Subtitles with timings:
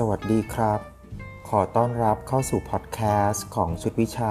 [0.00, 0.80] สวัสดีครับ
[1.48, 4.30] ขอต้อนรับเข้าสู่พอดแคสต์ของชุดวิชา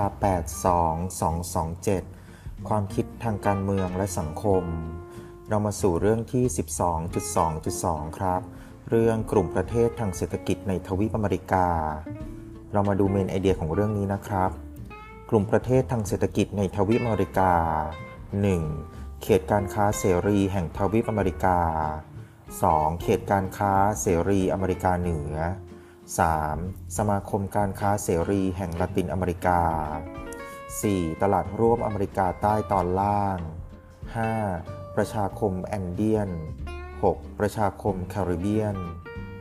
[1.94, 4.64] 82227 ความคิดทางการเมืองและสังคม
[5.50, 6.44] เรามาสู่เรื่องที่
[7.32, 8.42] 12.2.2 ครับ
[8.90, 11.68] เรื่องกลุ่มประเทศทางเศรษฐกิจในทวีปอเมริกา
[12.74, 14.52] เรามาดู main idea ของเรื่องนี้นะครับ
[15.30, 17.52] กลุ่มประเทศทางเศรษฐกิจในทวีปอเมริกา
[18.54, 19.22] 1.
[19.24, 21.60] เขตการค้าเสรีแห่งทวีปอเมริกา
[22.54, 23.02] 2.
[23.02, 25.36] เขตการค้าเสรีอเมริกาเหนือ
[26.18, 26.98] 3.
[26.98, 29.62] สมาคมการค้าเสรีแห่งละตินอเมริกา
[30.42, 31.22] 4.
[31.22, 33.40] ตลาดร่วมอเมริกาใต้ตอนล่าง
[34.18, 34.96] 5.
[34.96, 36.30] ประชาคมแอนเดียน
[36.86, 37.40] 6.
[37.40, 38.76] ประชาคมแคริบเบียน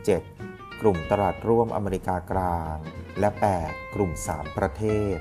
[0.09, 0.80] 7.
[0.80, 2.76] กลุ่มตลาดร่วมอเมริกากลาง
[3.20, 3.28] และ
[3.62, 3.95] 8.
[3.95, 4.84] กลุ่ม 3 ประเท
[5.14, 5.16] ศ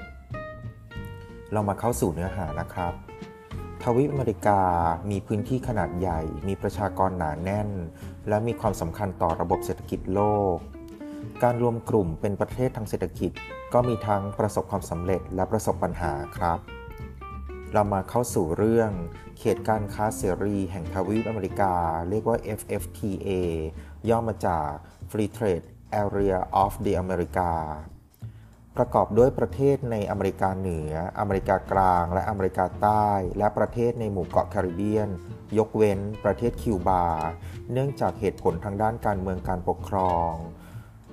[1.52, 2.94] เรามาเข้าสู่เนื้อหานะครับ
[3.88, 4.62] ทวีปอเมริกา
[5.12, 7.70] มีพื้นที่ขนาดใหญ่ มีประชากรหนาแน่น
[8.28, 10.22] และมีความสำคัญต่อระบบเศรษฐกิจโล
[10.56, 10.58] ก
[11.44, 13.32] การรวมกลุ่มเป็นประเทศทางเศรษฐกิจ
[13.74, 16.60] ก็มีทั้งประสบความสำเร็จและประสบปัญหาครับ
[17.74, 18.92] เรามาเข้าสู่เรื่อง
[19.40, 21.74] เขตการค้าเสรีแห่งทวีปอเมริกา
[22.10, 23.30] เรียกว่า FFTA
[24.10, 24.68] ย่อมาจาก
[25.10, 25.66] Free Trade
[26.04, 27.50] Area of the America
[28.78, 35.10] ประกอบด้วยประเทศในอเมริกาเหนือ อเมริกากลาง และอเมริกาใต้ และประเทศในหมู่เกาะแคริบเบียน
[35.58, 37.06] ยกเว้นประเทศคิวบา
[37.72, 40.32] เนื่องจากเหตุผลทางด้านการเมืองการปกครอง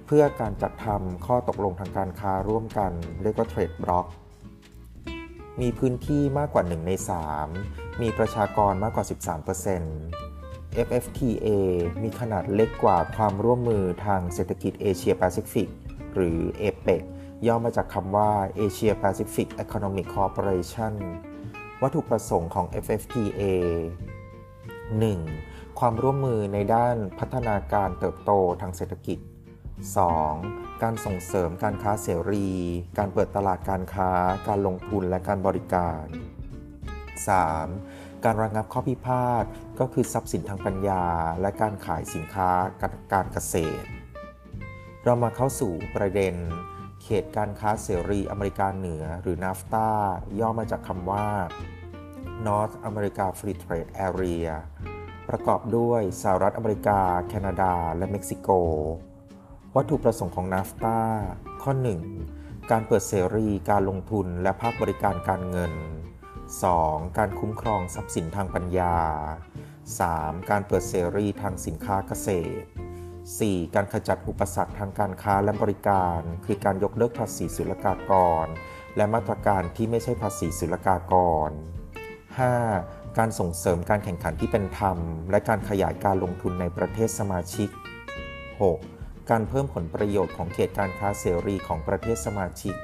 [0.07, 4.07] เพื่อการจัดทำข้อตกลงทางการค้าร่วมกันเรียกว่าเทรดบล็อก
[5.61, 6.93] มีพื้นที่มากกว่า 1 ใน
[7.47, 9.05] 3 มีประชากรมากกว่า
[9.91, 11.49] 13% FFTA
[12.03, 15.69] มีขนาดเล็กกว่าความร่วมมือทางเศรษฐกิจเอเชียแปซิฟิก
[16.15, 16.89] หรือเอเป
[17.47, 20.95] ย่อมาจากคำว่า Asia Pacific Economic Cooperation
[21.83, 23.43] วัตถุประสงค์ของ FFTA
[25.01, 25.79] 1.
[25.79, 28.31] ความร่วมมือในด้านพัฒนาการเติบโต
[28.61, 29.19] ทางเศรษฐกิจ
[30.01, 30.83] 2.
[30.83, 32.51] การส่งเสริมการค้าเสรี
[32.99, 34.11] การเปิดตลาดการค้า
[34.49, 36.05] การลงทุนและการบริการ
[37.31, 38.25] 3.
[38.25, 39.45] การระงับข้อพิพาท
[39.81, 41.05] ก็คือทรัพย์สินทางปัญญา
[41.41, 42.51] และการขายสินค้า
[43.13, 43.89] การเกษตร
[45.05, 46.35] เรามาเข้าสู่ประเด็น
[47.11, 49.89] ขตการค้าเสรีอเมริกาเหนือหรือ NAFTA
[50.41, 51.27] ย่อมาจากคำว่า
[52.47, 54.49] North America Free Trade Area
[55.29, 58.49] ประกอบด้วยสหรัฐอเมริกา แคนาดา และเม็กซิโก
[59.77, 60.99] วัตถุประสงค์ของ NAFTA
[61.63, 61.73] ข้อ
[62.21, 62.71] 1.
[62.71, 65.73] การเปิดเสรีการลงทุนและภาคบริการการเงิน
[66.45, 67.19] 2.
[67.19, 68.97] การคุ้มครองทรัพย์สินทางปัญญา
[69.93, 70.51] 3.
[70.51, 72.29] การเปิดเสรีทางสินค้าเกษ
[72.63, 72.69] ตร
[73.29, 73.75] 4.
[73.75, 78.13] การขจัดอุปสรรคทางการค้าและบริการ คือการยกเลิกภาษีศุลกาก
[78.45, 78.47] ร
[78.97, 81.15] และมาตรการที่ไม่ใช่ภาษีศุลกาก
[81.49, 81.51] ร
[82.35, 83.19] 5.
[83.19, 84.99] การส่งเสริมการแข่งขันที่เป็นธรรม
[85.31, 87.69] และการขยายการลงทุนในประเทศสมาชิก
[88.51, 89.31] 6.
[89.31, 92.75] การเพิ่มผลประโยชน์ของเขตการค้าเสรีของประเทศสมาชิก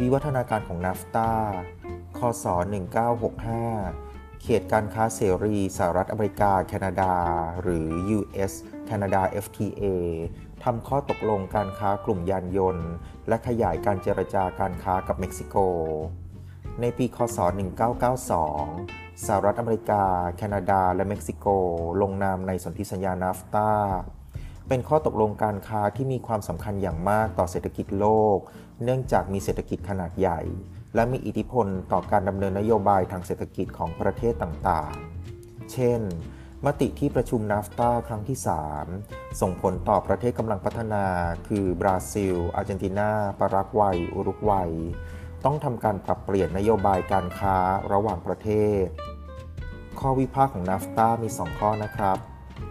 [0.00, 1.32] วิวัฒนาการของนาฟตา
[2.18, 2.44] คศ
[3.08, 4.07] 1965
[4.42, 7.14] เขตการค้าเสรีสหรัฐอเมริกา แคนาดา
[7.62, 7.88] หรือ
[8.18, 8.52] US
[8.88, 9.84] Canada FTA
[10.64, 12.88] ทำข้อตกลงการค้ากลุ่มยานยนต์
[13.28, 15.56] และขยายการเจรจาการค้ากับเม็กซิโก
[16.80, 17.38] ในปี คศ
[18.12, 20.02] 1992 สหรัฐอเมริกา
[20.36, 21.46] แคนาดา และเม็กซิโก
[22.02, 23.70] ลงนามในสนธิสัญญานาฟตา
[24.68, 28.06] เป็นข้อตกลงการค้าที่มีความสำคัญอย่างมากต่อเศรษฐกิจโล
[28.36, 28.38] ก
[28.84, 30.40] เนื่องจากมีเศรษฐกิจขนาดใหญ่
[30.94, 36.00] และมีอิทธิพลต่อการดำเนินนโยบายทางเศรษฐกิจของประเทศต่างๆ เช่น
[36.66, 38.38] มติที่ประชุมนาฟตาครั้งที่
[38.88, 41.04] 3 ส่งผลต่อประเทศกำลังพัฒนา
[41.48, 43.10] คือบราซิล อาร์เจนตินา
[43.40, 44.72] ปารากวัย อุรุกวัย
[45.44, 47.56] ต้องทำการปรับเปลี่ยนนโยบายการค้า
[47.92, 48.48] ระหว่างประเท
[48.82, 48.84] ศ
[50.00, 52.18] ข้อวิพากษ์ของนาฟตามี 2 ข้อนะครับ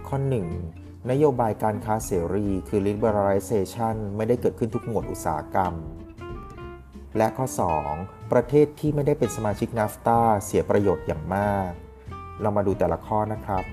[0.08, 0.18] ข้อ
[0.64, 5.74] 1 นโยบายการค้าเสรี คือ liberalization ไม่ได้เกิดขึ้นทุกหมวดอุตสาหกรรม
[7.18, 7.46] และข้อ
[7.90, 11.72] 2 ประเทศที่ไม่ได้เป็นสมาชิกนาฟตาเสียประโยชน์อย่างมาก
[12.42, 13.64] เรามาดูแต่ละข้อนะครับ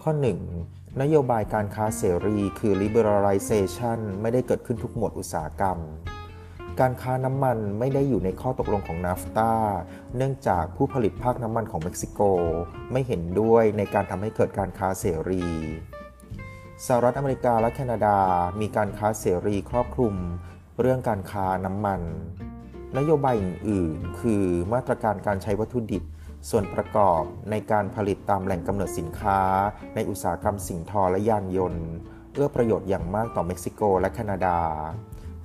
[0.00, 0.10] ข้อ
[0.56, 5.78] 1 นโยบายการค้าเสรีคือ liberalization ไม่ได้เกิดขึ้นทุกหมวดอุตสาหกรรม
[6.80, 9.52] การค้าน้ำมันไม่ได้อยู่ในข้อตกลงของนาฟตา
[10.16, 12.20] เนื่องจากผู้ผลิตภาคน้ำมันของเม็กซิโก
[12.92, 15.44] ไม่เห็นด้วยในการทำให้เกิดการค้าเสรี
[16.86, 18.18] สหรัฐอเมริกาและแคนาดา
[18.60, 20.14] มีการค้าเสรีครอบคลุม
[20.80, 22.00] เรื่องการค้าน้ำมัน
[22.98, 26.02] นโยบายอื่นๆ คือมาตรการการใช้วัตถุดิบ
[26.50, 29.40] ส่วนประกอบในการผลิตตามแหล่งกำเนิดสินค้า
[29.94, 31.86] ในอุตสาหกรรมสิ่งทอและยานยนต์
[32.32, 34.58] เอื้อประโยชน์อย่างมากต่อเม็กซิโกและแคนาดา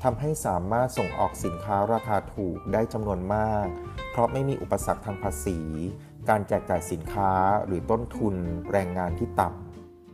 [0.04, 3.68] ทำให้สามารถส่งออกสินค้าราคาถูกได้จำนวนมาก
[4.12, 5.60] เพราะไม่มีอุปสรรคทางภาษี
[6.30, 7.32] การแจกจ่ายสินค้า
[7.66, 8.36] หรือต้นทุน
[8.72, 9.50] แรงงานที่ต่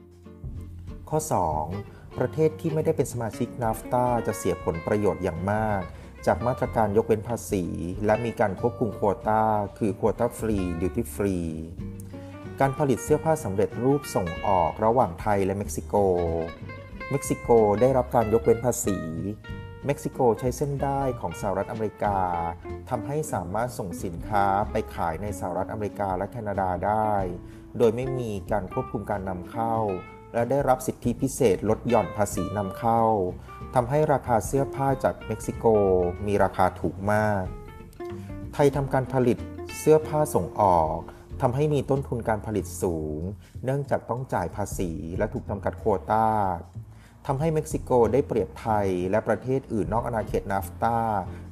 [0.02, 1.20] ำข้อ
[1.70, 5.82] 2 ประเทศที่ไม่ได้เป็นสมาชิกนาฟตาจะเสียผลประโยชน์อย่างมาก
[6.26, 7.64] จากมาตรการยกเว้นภาษี
[8.06, 9.44] และมีการควบคุมโควตา
[9.78, 11.38] คือ quota free duty free
[12.60, 15.96] การผลิตเสื้อผ้าสำเร็จรูปส่งออกระหว่างไทยและเม็กซิโก
[17.12, 17.50] เม็กซิโก
[17.82, 18.98] ได้รับการยกเว้นภาษี
[19.86, 22.18] เม็กซิโกใช้เส้นด้ายของสหรัฐอเมริกา
[22.90, 27.14] ทำให้สามารถส่งสินค้าไปขายในสหรัฐอเมริกาและแคนาดาได้
[27.78, 29.76] โดยไม่มีการควบคุมการนำเข้า
[30.34, 33.02] และได้รับสิทธิพิเศษลดหย่อนภาษีนำเข้า
[33.76, 35.66] ทำให้ราคาเสื้อผ้าจากเม็กซิโก
[36.28, 37.46] มีราคาถูกมาก
[38.54, 39.38] ไทยทำการผลิต
[39.80, 40.98] เสื้อผ้าส่งออก
[41.42, 43.22] ทำให้มีต้นทุนการผลิตสูง
[43.64, 46.30] เนื่องจากต้องจ่ายภาษีและถูกจำกัดโควตา
[47.28, 51.00] ทำให้เม็กซิโกได้เปรียบไทยและประเทศอื่นนอกอาณาเขตนาฟตา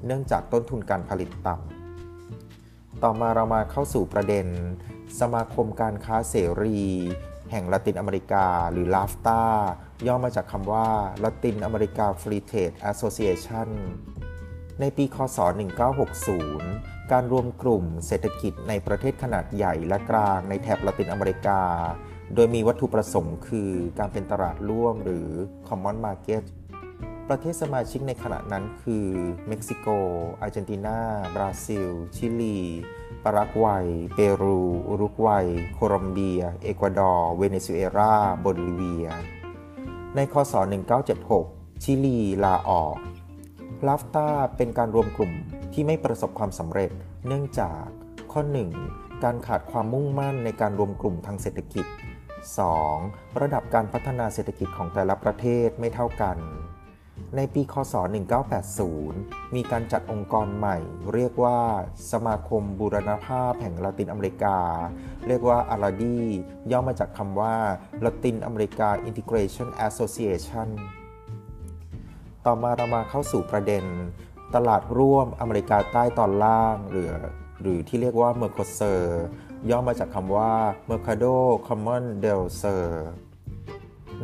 [0.05, 4.47] เนื่องจากต้นทุนการผลิตต่ำ ต่อมาเรามาเข้าสู่ประเด็น
[5.19, 6.79] สมาคมการค้าเสรี
[7.51, 9.41] แห่งละตินอเมริกา หรือลาฟตา
[10.07, 10.87] ย่อมาจากคำว่า
[11.23, 13.69] Latin America Free Trade Association
[14.79, 15.37] ในปีคศ
[16.25, 21.61] 1960 การรวมกลุ่มเศรษฐกิจในประเทศขนาดใหญ่และกลางในแถบละตินอเมริกา
[22.35, 25.29] โดยมีวัตถุประสงค์คือการเป็นตลาดร่วมหรือ
[25.67, 26.43] Common Market
[27.29, 29.05] ประเทศสมาชิกในขณะนั้นคือ
[29.47, 29.87] เม็กซิโก
[30.41, 30.97] อาร์เจนตินา
[31.35, 32.59] บราซิล ชิลี
[33.23, 39.07] ปารากวัย เปรู อุรุกวัย โคลอมเบีย เอกวาดอร์ เวเนซุเอลาโบลิเวีย
[40.15, 40.53] ในคศ
[41.17, 42.97] 1976 ชิลีลาออก
[43.87, 45.31] ลาฟตาเป็นการรวมกลุ่ม
[45.73, 46.91] ที่ไม่ประสบความสำเร็จ
[47.27, 47.83] เนื่องจาก
[48.31, 48.41] ข้อ
[48.83, 49.23] 1.
[49.23, 51.85] การขาดความมุ่งมั่นในการรวมกลุ่มทางเศรษฐกิจ
[52.63, 53.41] 2.
[53.41, 56.37] ระดับการพัฒนาเศรษฐกิจของแต่ละประเทศไม่เท่ากัน
[57.35, 57.93] ในปีคศ
[58.75, 60.77] 1980 มีการจัดองค์กรใหม่
[61.13, 61.59] เรียกว่า
[62.11, 64.57] สมาคมบูรณภาพแห่งละตินอเมริกา
[65.27, 66.19] เรียกว่าอาลาดี
[66.71, 67.55] ย่อมาจากคำว่า
[68.05, 70.69] ละตินอเมริกา Integration Association
[72.45, 73.83] ต่อมาเรามาเข้าสู่ประเด็น
[74.55, 77.11] ตลาดร่วมอเมริกาใต้ตอนล่างหรือ
[77.61, 79.23] หรือที่เรียกว่าเมอร์โคเซอร์
[79.69, 80.53] ย่อมาจากคำว่า
[80.89, 81.35] Mercado
[81.67, 82.87] Common del Sur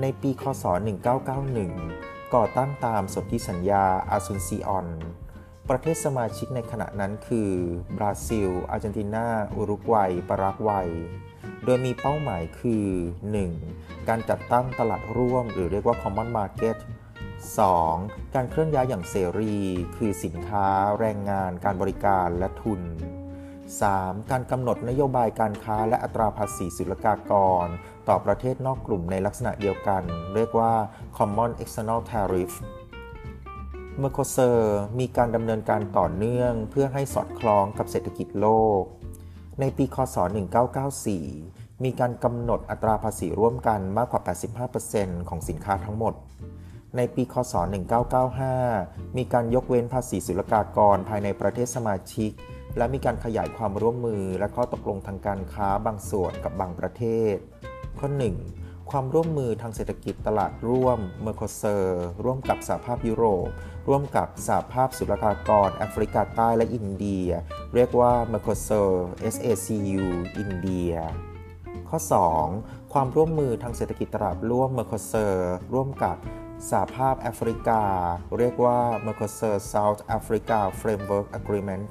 [0.02, 0.64] ในปีคศ
[1.26, 4.88] 1991 ก่อตั้งตามสนธิสัญญาอาซุนซีออน
[5.70, 7.52] ประเทศสมาชิกในขณะนั้นคือ
[7.98, 10.90] บราซิล อาร์เจนตินา อุรุกวัย ปารากวัย
[11.66, 12.86] โดยมีเป้าหมายคือ
[13.48, 14.08] 1.
[14.10, 16.78] การจัดตั้งตลาดร่วม หรือเรียกว่า Common Market
[17.56, 18.36] 2.
[18.36, 19.56] การเคลื่อนย้ายอย่างเสรี
[19.98, 20.68] คือสินค้า
[21.00, 22.82] แรงงาน การบริการและทุน
[23.74, 24.32] 3.
[24.32, 27.34] การกำหนดนโยบายการค้าและอัตราภาษีศุลกาก
[27.66, 27.68] ร
[28.08, 30.04] ต่อประเทศนอกกลุ่มในลักษณะเดียวกัน
[30.36, 30.74] เรียกว่า
[31.18, 32.54] Common External Tariff
[34.00, 38.48] เมอร์โคเซอร์มีการดำเนินการต่อเนื่องเพื่อให้สอดคล้องกับเศรษฐกิจโล
[38.80, 38.82] ก
[39.60, 40.18] ในปีคศ
[41.00, 44.22] 1994 มีการกำหนดอัตราภาษีร่วมกันมากกว่า
[44.76, 46.14] 85%ของสินค้าทั้งหมด
[46.98, 47.54] ในปี คศ
[48.36, 52.32] 1995 มีการยกเว้นภาษีศุลกากรภายในประเทศสมาชิก
[52.78, 57.36] และมีการขยายความร่วมมือและข้อตกลงทางการค้าบางส่วนกับบางประเทศ
[58.00, 58.10] ข้อ
[58.50, 58.92] 1.
[58.92, 63.48] ความร่วมมือทางเศรษฐกิจตลาดร่วมเมอร์โคเซอร์ร่วมกับสหภาพยุโรป
[63.90, 67.28] ร่วมกับสหภาพศุลกากรแอฟริกาใต้และอินเดีย
[67.74, 70.06] เรียกว่าเมอร์โคเซอร์ SACU
[70.38, 70.94] อินเดีย
[71.90, 72.00] ข้อ
[72.48, 72.94] 2.
[72.94, 76.18] ความร่วมมือทางเศรษฐกิจตลาดร่วมเมอร์โคเซอร์ร่วมกับ
[76.70, 77.82] สหภาพแอฟริกา
[78.38, 81.90] เรียกว่า Mercosur South Africa Framework Agreement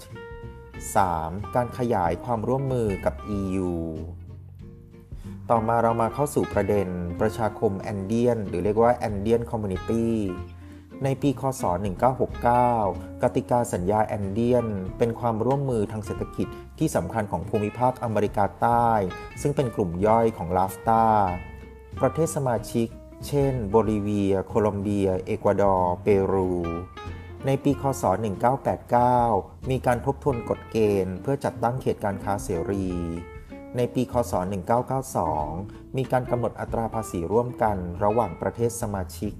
[0.83, 1.55] 3.
[1.55, 3.73] การขยายความร่วมมือกับ EU
[5.51, 6.89] ต่อมาเรามาเข้าสู่ประเด็น
[7.21, 10.07] ประชาคมแอนเดียน หรือเรียกว่า Andean Community
[11.05, 11.63] ในปี คศ
[12.43, 14.67] 1969 กติกาสัญญาแอนเดียน
[14.99, 18.91] เป็นความร่วมมือทางเศรษฐกิจที่สำคัญของภูมิภาคอเมริกาใต้
[19.41, 21.07] ซึ่งเป็นกลุ่มย่อยของลาฟตา
[22.01, 22.89] ประเทศสมาชิก
[23.27, 26.51] เช่น โบลิเวีย โคลอมเบีย เอกวาดอร์ เปรู
[27.47, 28.05] ในปีคศ
[28.87, 32.87] 1989 มีการทบทวนกฎเกณฑ์ เพื่อจัดตั้งเขตการค้าเสรี
[33.77, 34.33] ในปีคศ
[35.15, 39.33] 1992 มีการกำหนดอัตราภาษีร่วมกันระหว่างประเทศสมาชิก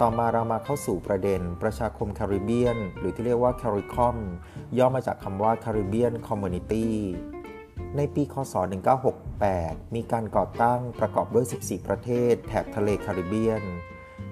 [0.00, 4.16] ต่อมาเรามาเข้าสู่ประเด็น ประชาคมแคริบเบียน หรือที่เรียกว่าแคริคอม
[4.78, 6.88] ย่อมาจากคำว่า Caribbean Community
[7.96, 8.54] ในปี คศ
[9.24, 13.62] 1968 มีการก่อตั้งประกอบด้วย 14 ประเทศ แถบทะเลแคริบเบียน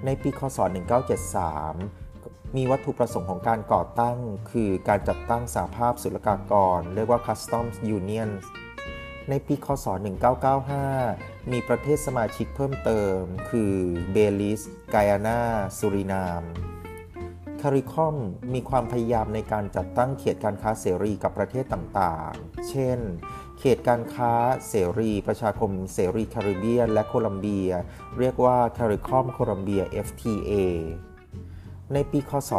[0.05, 0.59] ในปี คศ
[1.37, 2.06] 1973
[2.55, 4.17] มีวัตถุประสงค์ของการก่อตั้ง
[4.51, 8.29] คือการจัดตั้งสาภาพศุลกากร เรียกว่า Customs Union
[9.29, 9.85] ในปีคศ
[10.69, 13.73] 1995 มีประเทศสมาชิกเพิ่มเติม คือ
[14.11, 14.61] เบลิส
[14.91, 15.39] ไกอานา
[15.77, 16.43] สุรินาม
[17.61, 18.15] คาริคอม
[18.53, 22.99] มีความพยายามในการจัดตั้งเขตการค้าเสรีกับประเทศต่างๆ เช่น
[23.59, 24.33] เขตการค้า
[24.69, 27.69] เสรี ประชาคมเสรีแคริบเบียนและโคลัมเบีย
[28.19, 30.53] เรียกว่าคาริคอมโคลัมเบีย FTA
[31.93, 32.51] ในปี คศ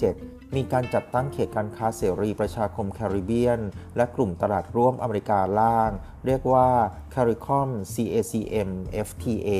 [0.00, 3.60] 1997 มีการจัดตั้งเขตการค้าเสรีประชาคมแคริบเบียน
[3.96, 5.90] และกลุ่มตลาดร่วมอเมริกาล่าง
[6.26, 6.68] เรียกว่า
[7.14, 8.70] CARICOM CACM
[9.06, 9.50] FTA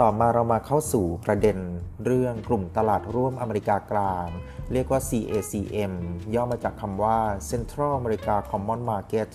[0.00, 1.58] ต่อมาเรามาเข้าสู่ประเด็น
[2.04, 4.28] เรื่องกลุ่มตลาดร่วมอเมริกากลาง
[4.72, 5.92] เรียกว่า CACM
[6.34, 7.18] ย่อมาจากคำว่า
[7.50, 9.28] Central America Common Market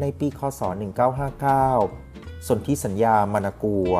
[0.00, 0.60] ในปี คศ
[1.54, 3.94] 1959 สนธิสัญญามานากัว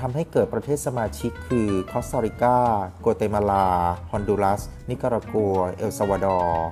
[0.00, 3.66] ทำให้เกิดประเทศสมาชิกคือคอสตาริกา กัวเตมาลา
[4.10, 6.68] ฮอนดูรัส นิการากัว เอลซาวาดอร์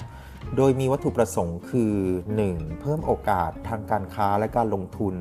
[0.56, 1.94] โดยมีวัตถุประสงค์คือ
[2.40, 2.80] 1.
[2.80, 5.14] เพิ่มโอกาสทางการค้าและการลงทุน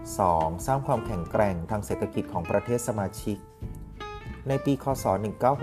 [0.00, 0.66] 2.
[0.66, 3.36] สร้างความแข็งแกร่งทางเศรษฐกิจของประเทศสมาชิก
[4.48, 5.04] ในปี คศ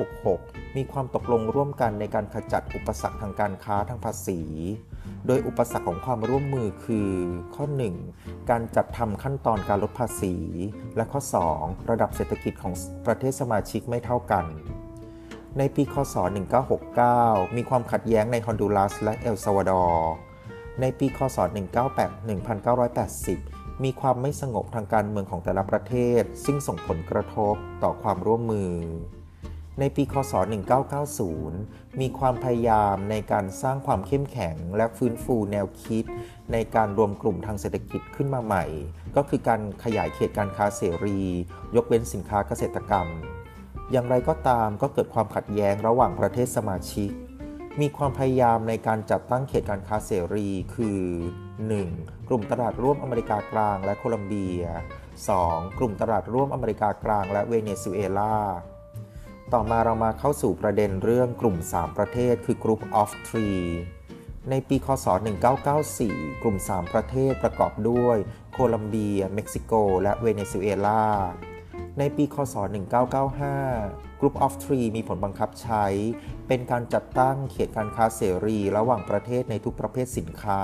[0.10, 4.40] 1966 มีความตกลงร่วมกันในการขจัดอุปสรรคทางการค้าทางภาษี
[5.26, 7.10] โดยอุปสรรคของความร่วมมือคือ
[7.56, 7.66] ข้อ
[8.08, 8.50] 1.
[8.50, 10.36] การจัดทำขั้นตอนการลดภาษี
[10.96, 11.22] และข้อ
[11.56, 11.90] 2.
[11.90, 12.74] ระดับเศรษฐกิจของ
[13.06, 14.46] ประเทศสมาชิกไม่เท่ากัน
[15.58, 16.16] ในปีคศ
[16.86, 20.12] 1969 มีความขัดแย้งในฮอนดูรัสและเอลซาวาดอร์
[20.82, 21.38] ในปีคศ
[22.96, 28.72] 1980 มีความไม่สงบทางการเมืองของแต่ละประเทศ ซึ่งส่งผลกระทบต่อความร่วมมือ
[29.80, 30.34] ในปีคศ
[31.18, 36.04] 1990 มีความพยายามในการสร้างความเข้มแข็งและฟื้นฟูแนวคิด
[36.52, 38.66] ในการรวมกลุ่มทางเศรษฐกิจขึ้นมาใหม่
[39.16, 41.20] ก็คือการขยายเขตการค้าเสรี
[41.76, 43.08] ยกเว้นสินค้าเกษตรกรรม
[43.92, 47.10] อย่างไรก็ตามก็เกิดความขัดแย้งระหว่างประเทศสมาชิก
[47.80, 51.02] มีความพยายามในการจัดตั้งเขตการค้าเสรี คือ
[51.68, 52.28] 1.
[52.28, 54.64] กลุ่มตลาดร่วมอเมริกากลางและโคลัมเบีย
[55.22, 55.78] 2.
[55.80, 58.36] กลุ่มตลาดร่วมอเมริกากลางและเวเนซุเอลา
[59.54, 63.64] ต่อมาเรามาเข้าสู่ประเด็นเรื่องกลุ่ม 3 ประเทศ คือ Group of Three
[64.50, 65.08] ในปีคศ
[65.74, 68.18] 1994 กลุ่ม 3 ประเทศประกอบด้วย
[68.54, 71.06] โคลัมเบีย เม็กซิโก และเวเนซุเอลา
[71.98, 72.56] ในปีคศ
[73.36, 75.86] 1995 Group of Three มีผลบังคับใช้
[76.48, 80.62] เป็นการจัดตั้งเขตการค้าเสรี ระหว่างประเทศในทุกประเภทสินค้า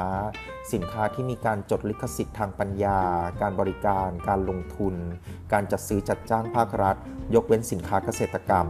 [0.74, 3.00] สินค้าที่มีการจดลิขสิทธิ์ทางปัญญา
[3.42, 4.96] การบริการ การลงทุน
[5.54, 6.96] การจัดซื้อจัดจ้างภาครัฐ
[7.36, 8.68] ยกเว้นสินค้าเกษตรกรรม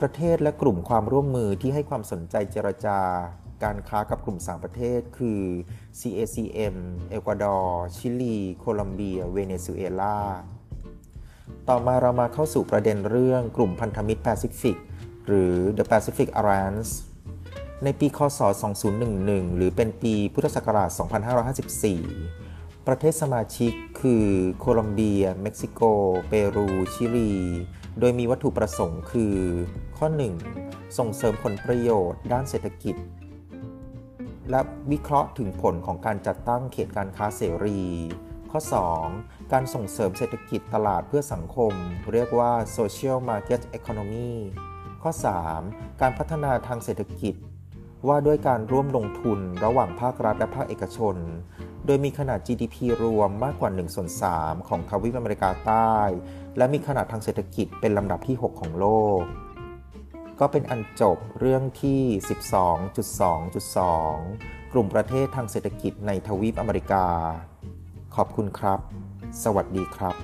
[0.00, 2.98] ประเทศและกลุ่มความร่วมมือที่ให้ความสนใจเจรจา
[3.62, 5.40] การค้ากับกลุ่มสามประเทศ คือ
[6.00, 6.76] CACM
[7.10, 10.16] เอกวาดอร์ ชิลี โคลัมเบีย เวเนซุเอลา
[11.68, 14.76] ต่อมาเรามาเข้าสู่ประเด็นเรื่องกลุ่มพันธมิตรแปซิฟิก
[15.26, 16.90] หรือ The Pacific Alliance
[17.84, 18.40] ในปี คศ
[19.02, 20.90] 2011 หรือเป็นปีพุทธศักราช
[21.68, 24.24] 2554 ประเทศสมาชิกคือ
[24.58, 25.80] โคลอมเบีย เม็กซิโก
[26.28, 27.32] เปรู ชิลี
[28.00, 29.36] โดยมีวัตถุประสงค์คือ
[29.96, 30.06] ข้อ
[30.52, 30.98] 1.
[30.98, 32.96] ส่งเสริมผลประโยชน์ด้านเศรษฐกิจ
[34.50, 37.80] และวิเคราะห์ถึงผลของการจัดตั้งเขตการค้าเสรี
[38.52, 38.60] ข้อ
[39.06, 39.52] 2.
[39.52, 41.72] การส่งเสริมเศรษฐกิจตลาดเพื่อสังคม
[42.12, 44.32] เรียกว่า social market economy
[45.02, 45.12] ข้อ
[45.54, 46.00] 3.
[46.00, 47.34] การพัฒนาทางเศรษฐกิจ
[48.08, 51.16] ว่าด้วยการร่วมลงทุนระหว่างภาครัฐและภาคเอกชน
[51.86, 55.96] โดยมีขนาด GDP รวมมากกว่า1ส่วน3ของทวีปอเมริกาใต้
[56.56, 58.86] และมีขนาดทางเศรษฐกิจเป็นลำดับที่ 6 ของโล
[59.20, 59.22] ก
[60.40, 62.02] ก็เป็นอันจบเรื่องที่
[63.74, 67.06] 12.2.2กลุ่มประเทศทางเศรษฐกิจในทวีปอเมริกา
[68.14, 68.78] ขอบคุณครับ
[69.42, 70.14] สวัสดีครับ